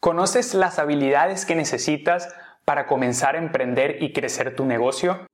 [0.00, 5.26] ¿Conoces las habilidades que necesitas para comenzar a emprender y crecer tu negocio?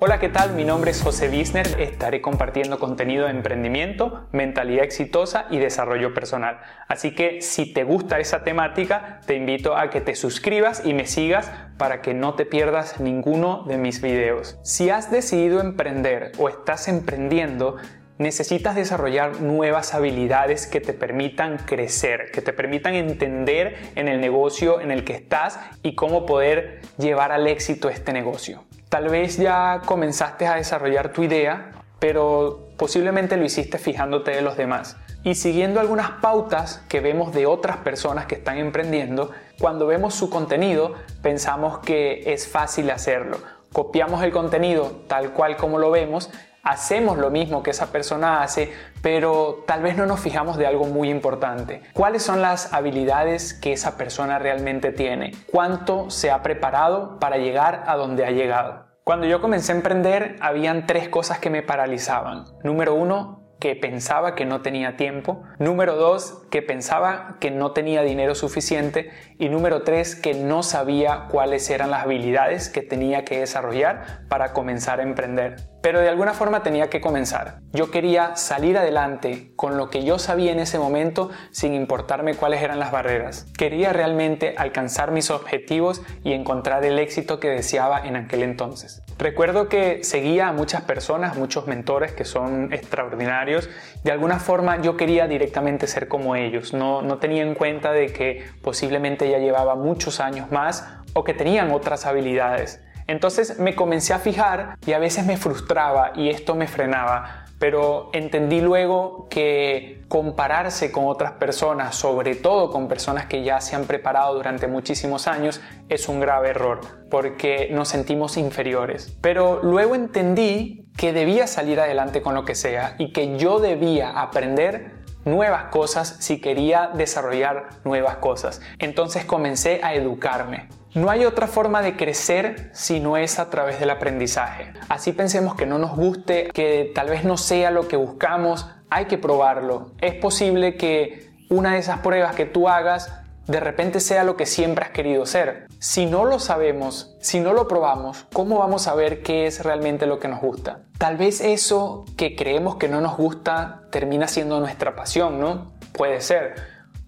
[0.00, 0.54] Hola, ¿qué tal?
[0.54, 1.78] Mi nombre es José Wisner.
[1.78, 6.60] Estaré compartiendo contenido de emprendimiento, mentalidad exitosa y desarrollo personal.
[6.86, 11.04] Así que si te gusta esa temática, te invito a que te suscribas y me
[11.04, 14.58] sigas para que no te pierdas ninguno de mis videos.
[14.62, 17.76] Si has decidido emprender o estás emprendiendo,
[18.18, 24.80] necesitas desarrollar nuevas habilidades que te permitan crecer, que te permitan entender en el negocio
[24.80, 28.64] en el que estás y cómo poder llevar al éxito este negocio.
[28.88, 34.56] Tal vez ya comenzaste a desarrollar tu idea, pero posiblemente lo hiciste fijándote de los
[34.56, 40.14] demás y siguiendo algunas pautas que vemos de otras personas que están emprendiendo, cuando vemos
[40.14, 43.38] su contenido pensamos que es fácil hacerlo.
[43.72, 46.30] Copiamos el contenido tal cual como lo vemos
[46.62, 48.72] hacemos lo mismo que esa persona hace,
[49.02, 51.82] pero tal vez no nos fijamos de algo muy importante.
[51.92, 55.32] ¿Cuáles son las habilidades que esa persona realmente tiene?
[55.50, 58.88] ¿Cuánto se ha preparado para llegar a donde ha llegado?
[59.04, 62.44] Cuando yo comencé a emprender, habían tres cosas que me paralizaban.
[62.62, 65.42] Número uno, que pensaba que no tenía tiempo.
[65.58, 69.10] Número dos, que pensaba que no tenía dinero suficiente.
[69.38, 74.52] Y número tres, que no sabía cuáles eran las habilidades que tenía que desarrollar para
[74.52, 75.56] comenzar a emprender.
[75.82, 77.60] Pero de alguna forma tenía que comenzar.
[77.72, 82.62] Yo quería salir adelante con lo que yo sabía en ese momento sin importarme cuáles
[82.62, 83.46] eran las barreras.
[83.56, 89.02] Quería realmente alcanzar mis objetivos y encontrar el éxito que deseaba en aquel entonces.
[89.18, 93.68] Recuerdo que seguía a muchas personas, muchos mentores que son extraordinarios.
[94.04, 96.72] De alguna forma yo quería directamente ser como ellos.
[96.72, 101.34] No, no tenía en cuenta de que posiblemente ya llevaba muchos años más o que
[101.34, 102.80] tenían otras habilidades.
[103.08, 108.10] Entonces me comencé a fijar y a veces me frustraba y esto me frenaba, pero
[108.12, 113.84] entendí luego que compararse con otras personas, sobre todo con personas que ya se han
[113.84, 119.16] preparado durante muchísimos años, es un grave error, porque nos sentimos inferiores.
[119.20, 124.10] Pero luego entendí que debía salir adelante con lo que sea y que yo debía
[124.10, 124.97] aprender
[125.30, 128.60] nuevas cosas si quería desarrollar nuevas cosas.
[128.78, 130.68] Entonces comencé a educarme.
[130.94, 134.72] No hay otra forma de crecer si no es a través del aprendizaje.
[134.88, 139.04] Así pensemos que no nos guste, que tal vez no sea lo que buscamos, hay
[139.04, 139.92] que probarlo.
[140.00, 143.12] Es posible que una de esas pruebas que tú hagas
[143.46, 145.67] de repente sea lo que siempre has querido ser.
[145.80, 150.06] Si no lo sabemos, si no lo probamos, ¿cómo vamos a ver qué es realmente
[150.06, 150.80] lo que nos gusta?
[150.98, 155.72] Tal vez eso que creemos que no nos gusta termina siendo nuestra pasión, ¿no?
[155.92, 156.54] Puede ser.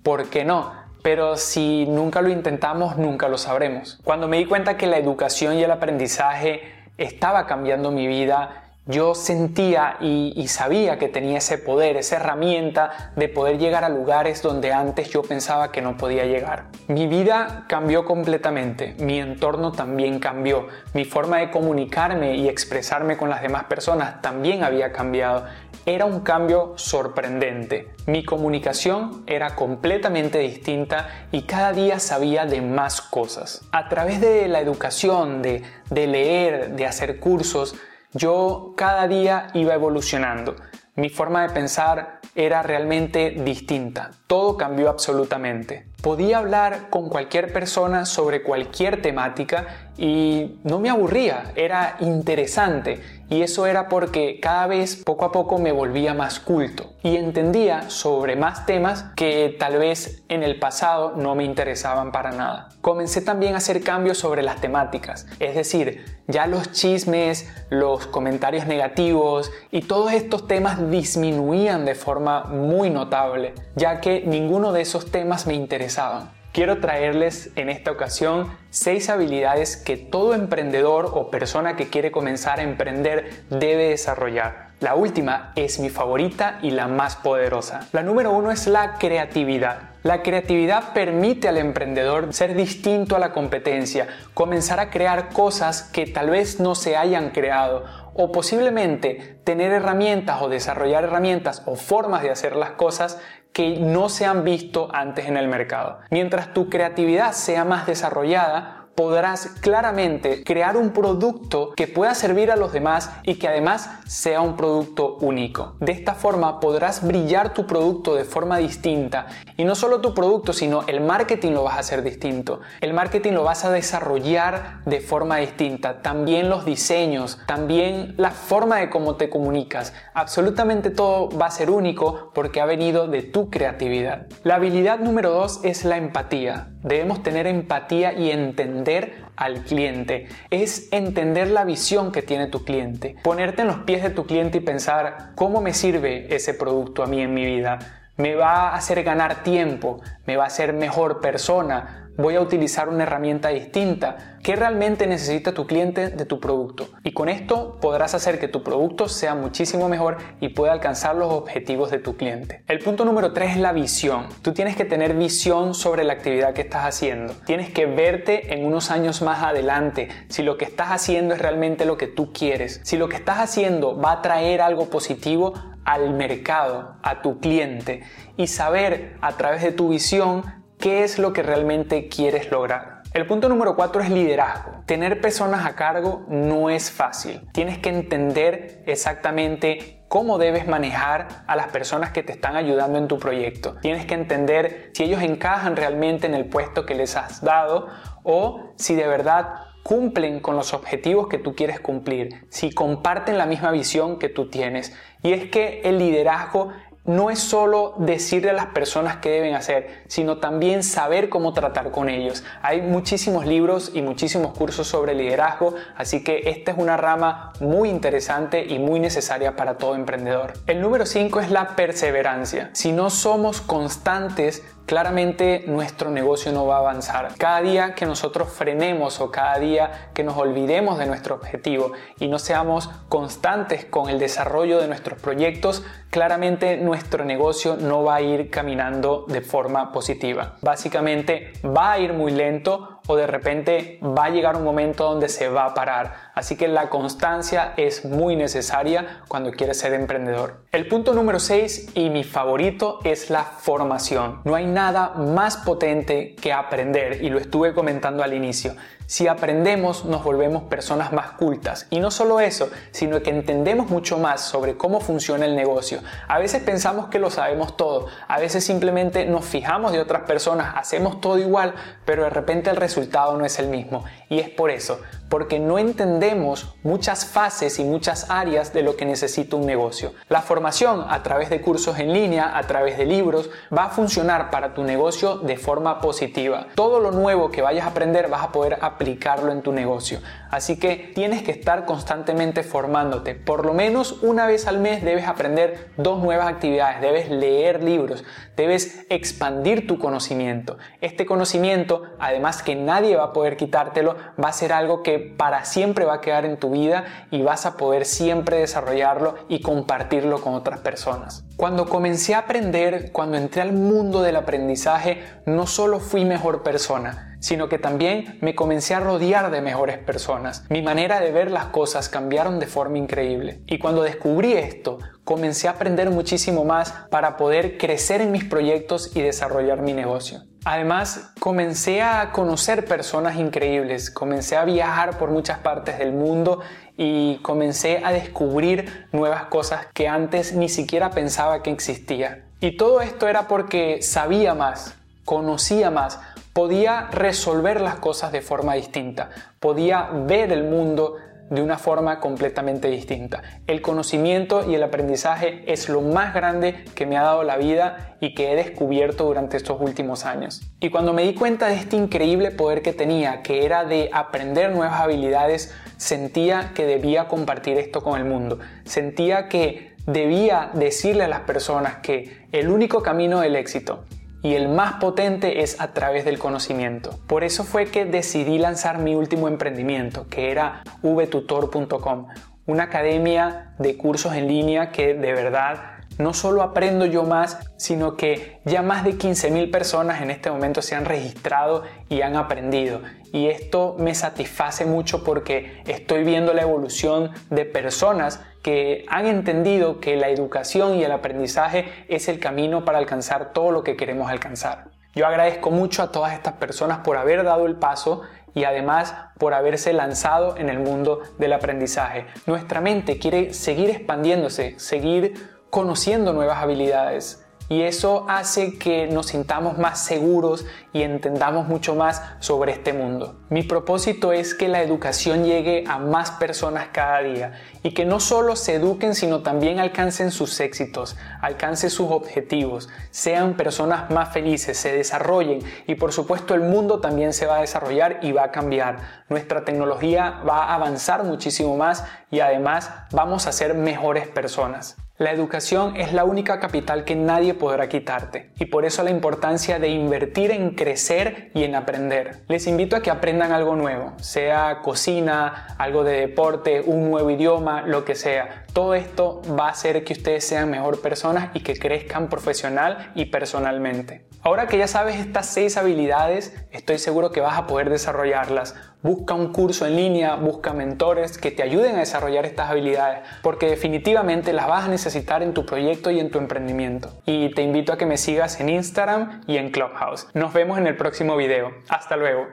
[0.02, 0.80] ¿Por qué no?
[1.02, 3.98] pero si nunca lo intentamos, nunca lo sabremos.
[4.04, 6.62] Cuando me di cuenta que la educación y el aprendizaje
[6.98, 13.28] estaba cambiando mi vida, yo sentía y, sabía que tenía ese poder, esa herramienta de
[13.28, 16.64] poder llegar a lugares donde antes yo pensaba que no podía llegar.
[16.88, 23.30] Mi vida cambió completamente, mi entorno también cambió, mi forma de comunicarme y expresarme con
[23.30, 25.44] las demás personas también había cambiado.
[25.86, 27.90] Era un cambio sorprendente.
[28.06, 33.62] Mi comunicación era completamente distinta y cada día sabía de más cosas.
[33.72, 37.76] A través de la educación, de, de leer, de hacer cursos,
[38.12, 40.56] yo cada día iba evolucionando.
[40.96, 44.10] Mi forma de pensar era realmente distinta.
[44.26, 45.86] Todo cambió absolutamente.
[46.02, 53.42] Podía hablar con cualquier persona sobre cualquier temática y no me aburría, era interesante y
[53.42, 58.36] eso era porque cada vez poco a poco me volvía más culto y entendía sobre
[58.36, 62.68] más temas que tal vez en el pasado no me interesaban para nada.
[62.80, 68.66] Comencé también a hacer cambios sobre las temáticas, es decir, ya los chismes, los comentarios
[68.66, 75.10] negativos y todos estos temas disminuían de forma muy notable, ya que ninguno de esos
[75.10, 76.39] temas me interesaban.
[76.60, 82.60] Quiero traerles en esta ocasión seis habilidades que todo emprendedor o persona que quiere comenzar
[82.60, 84.72] a emprender debe desarrollar.
[84.78, 87.88] La última es mi favorita y la más poderosa.
[87.92, 89.90] La número uno es la creatividad.
[90.02, 96.06] La creatividad permite al emprendedor ser distinto a la competencia, comenzar a crear cosas que
[96.06, 97.84] tal vez no se hayan creado
[98.14, 103.18] o posiblemente tener herramientas o desarrollar herramientas o formas de hacer las cosas
[103.52, 105.98] que no se han visto antes en el mercado.
[106.10, 112.56] Mientras tu creatividad sea más desarrollada, podrás claramente crear un producto que pueda servir a
[112.56, 115.76] los demás y que además sea un producto único.
[115.80, 120.52] De esta forma podrás brillar tu producto de forma distinta y no solo tu producto,
[120.52, 122.60] sino el marketing lo vas a hacer distinto.
[122.82, 128.80] El marketing lo vas a desarrollar de forma distinta, también los diseños, también la forma
[128.80, 129.94] de cómo te comunicas.
[130.12, 134.26] Absolutamente todo va a ser único porque ha venido de tu creatividad.
[134.42, 136.69] La habilidad número dos es la empatía.
[136.82, 140.28] Debemos tener empatía y entender al cliente.
[140.50, 143.16] Es entender la visión que tiene tu cliente.
[143.22, 147.06] Ponerte en los pies de tu cliente y pensar cómo me sirve ese producto a
[147.06, 147.78] mí en mi vida.
[148.16, 152.88] Me va a hacer ganar tiempo, me va a hacer mejor persona, voy a utilizar
[152.88, 154.38] una herramienta distinta.
[154.42, 156.88] ¿Qué realmente necesita tu cliente de tu producto?
[157.04, 161.32] Y con esto podrás hacer que tu producto sea muchísimo mejor y pueda alcanzar los
[161.32, 162.62] objetivos de tu cliente.
[162.68, 164.26] El punto número 3 es la visión.
[164.42, 167.34] Tú tienes que tener visión sobre la actividad que estás haciendo.
[167.44, 171.84] Tienes que verte en unos años más adelante si lo que estás haciendo es realmente
[171.84, 172.80] lo que tú quieres.
[172.84, 178.02] Si lo que estás haciendo va a traer algo positivo al mercado, a tu cliente
[178.36, 183.02] y saber a través de tu visión qué es lo que realmente quieres lograr.
[183.12, 184.82] El punto número cuatro es liderazgo.
[184.86, 187.40] Tener personas a cargo no es fácil.
[187.52, 193.08] Tienes que entender exactamente cómo debes manejar a las personas que te están ayudando en
[193.08, 193.76] tu proyecto.
[193.82, 197.88] Tienes que entender si ellos encajan realmente en el puesto que les has dado
[198.22, 203.46] o si de verdad cumplen con los objetivos que tú quieres cumplir, si comparten la
[203.46, 204.96] misma visión que tú tienes.
[205.22, 206.70] Y es que el liderazgo
[207.04, 211.90] no es solo decirle a las personas qué deben hacer, sino también saber cómo tratar
[211.90, 212.44] con ellos.
[212.62, 217.88] Hay muchísimos libros y muchísimos cursos sobre liderazgo, así que esta es una rama muy
[217.88, 220.52] interesante y muy necesaria para todo emprendedor.
[220.66, 222.70] El número 5 es la perseverancia.
[222.74, 227.36] Si no somos constantes, claramente nuestro negocio no va a avanzar.
[227.38, 232.26] Cada día que nosotros frenemos o cada día que nos olvidemos de nuestro objetivo y
[232.26, 238.20] no seamos constantes con el desarrollo de nuestros proyectos, claramente nuestro negocio no va a
[238.20, 240.56] ir caminando de forma positiva.
[240.60, 245.28] Básicamente va a ir muy lento o de repente va a llegar un momento donde
[245.28, 246.14] se va a parar.
[246.34, 250.64] Así que la constancia es muy necesaria cuando quieres ser emprendedor.
[250.72, 254.40] El punto número 6 y mi favorito es la formación.
[254.44, 258.74] No hay nada más potente que aprender y lo estuve comentando al inicio.
[259.10, 261.88] Si aprendemos, nos volvemos personas más cultas.
[261.90, 265.98] Y no solo eso, sino que entendemos mucho más sobre cómo funciona el negocio.
[266.28, 270.76] A veces pensamos que lo sabemos todo, a veces simplemente nos fijamos de otras personas,
[270.76, 271.74] hacemos todo igual,
[272.04, 274.04] pero de repente el resultado no es el mismo.
[274.28, 279.06] Y es por eso, porque no entendemos muchas fases y muchas áreas de lo que
[279.06, 280.12] necesita un negocio.
[280.28, 284.50] La formación a través de cursos en línea, a través de libros, va a funcionar
[284.50, 286.66] para tu negocio de forma positiva.
[286.74, 290.18] Todo lo nuevo que vayas a aprender vas a poder aplicarlo en tu negocio.
[290.50, 293.34] Así que tienes que estar constantemente formándote.
[293.34, 298.24] Por lo menos una vez al mes debes aprender dos nuevas actividades, debes leer libros,
[298.56, 300.76] debes expandir tu conocimiento.
[301.00, 305.64] Este conocimiento, además que nadie va a poder quitártelo, va a ser algo que para
[305.64, 310.40] siempre va a quedar en tu vida y vas a poder siempre desarrollarlo y compartirlo
[310.40, 311.44] con otras personas.
[311.56, 317.29] Cuando comencé a aprender, cuando entré al mundo del aprendizaje, no solo fui mejor persona,
[317.40, 320.64] sino que también me comencé a rodear de mejores personas.
[320.70, 323.62] Mi manera de ver las cosas cambiaron de forma increíble.
[323.66, 329.16] Y cuando descubrí esto, comencé a aprender muchísimo más para poder crecer en mis proyectos
[329.16, 330.42] y desarrollar mi negocio.
[330.64, 336.60] Además, comencé a conocer personas increíbles, comencé a viajar por muchas partes del mundo
[336.98, 342.44] y comencé a descubrir nuevas cosas que antes ni siquiera pensaba que existía.
[342.60, 344.99] Y todo esto era porque sabía más,
[345.30, 346.18] conocía más,
[346.52, 351.18] podía resolver las cosas de forma distinta, podía ver el mundo
[351.50, 353.40] de una forma completamente distinta.
[353.68, 358.16] El conocimiento y el aprendizaje es lo más grande que me ha dado la vida
[358.18, 360.62] y que he descubierto durante estos últimos años.
[360.80, 364.72] Y cuando me di cuenta de este increíble poder que tenía, que era de aprender
[364.72, 368.58] nuevas habilidades, sentía que debía compartir esto con el mundo.
[368.82, 374.02] Sentía que debía decirle a las personas que el único camino del éxito
[374.42, 377.18] y el más potente es a través del conocimiento.
[377.26, 382.28] Por eso fue que decidí lanzar mi último emprendimiento, que era vtutor.com,
[382.66, 388.16] una academia de cursos en línea que de verdad no solo aprendo yo más, sino
[388.16, 393.00] que ya más de 15.000 personas en este momento se han registrado y han aprendido.
[393.32, 400.00] Y esto me satisface mucho porque estoy viendo la evolución de personas que han entendido
[400.00, 404.30] que la educación y el aprendizaje es el camino para alcanzar todo lo que queremos
[404.30, 404.88] alcanzar.
[405.14, 408.22] Yo agradezco mucho a todas estas personas por haber dado el paso
[408.54, 412.26] y además por haberse lanzado en el mundo del aprendizaje.
[412.46, 415.34] Nuestra mente quiere seguir expandiéndose, seguir
[415.70, 417.39] conociendo nuevas habilidades
[417.70, 423.36] y eso hace que nos sintamos más seguros y entendamos mucho más sobre este mundo.
[423.48, 427.52] Mi propósito es que la educación llegue a más personas cada día
[427.84, 433.54] y que no solo se eduquen sino también alcancen sus éxitos, alcancen sus objetivos, sean
[433.54, 438.18] personas más felices, se desarrollen y por supuesto el mundo también se va a desarrollar
[438.22, 438.98] y va a cambiar.
[439.28, 444.96] Nuestra tecnología va a avanzar muchísimo más y además vamos a ser mejores personas.
[445.20, 449.78] La educación es la única capital que nadie podrá quitarte y por eso la importancia
[449.78, 452.38] de invertir en crecer y en aprender.
[452.48, 457.82] Les invito a que aprendan algo nuevo, sea cocina, algo de deporte, un nuevo idioma,
[457.82, 458.64] lo que sea.
[458.72, 463.26] Todo esto va a hacer que ustedes sean mejor personas y que crezcan profesional y
[463.26, 464.24] personalmente.
[464.42, 468.74] Ahora que ya sabes estas seis habilidades, estoy seguro que vas a poder desarrollarlas.
[469.02, 473.66] Busca un curso en línea, busca mentores que te ayuden a desarrollar estas habilidades, porque
[473.66, 477.10] definitivamente las vas a necesitar en tu proyecto y en tu emprendimiento.
[477.24, 480.28] Y te invito a que me sigas en Instagram y en Clubhouse.
[480.34, 481.72] Nos vemos en el próximo video.
[481.88, 482.48] Hasta luego.